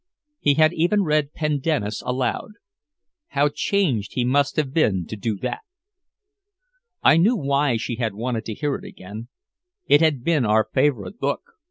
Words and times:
He 0.39 0.55
had 0.55 0.73
even 0.73 1.03
read 1.03 1.31
"Pendennis" 1.31 2.01
aloud. 2.03 2.53
How 3.27 3.49
changed 3.53 4.13
he 4.15 4.25
must 4.25 4.55
have 4.55 4.73
been 4.73 5.05
to 5.05 5.15
do 5.15 5.35
that. 5.37 5.61
I 7.03 7.17
knew 7.17 7.35
why 7.35 7.77
she 7.77 7.97
had 7.97 8.15
wanted 8.15 8.45
to 8.45 8.55
hear 8.55 8.73
it 8.73 8.83
again. 8.83 9.27
It 9.85 10.01
had 10.01 10.23
been 10.23 10.43
our 10.43 10.67
favorite 10.73 11.19
book. 11.19 11.43